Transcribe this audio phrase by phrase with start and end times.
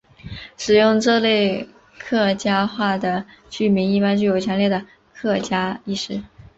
[0.57, 1.69] 使用这类
[1.99, 6.23] 客家话的居民一般具有强烈的客家意识。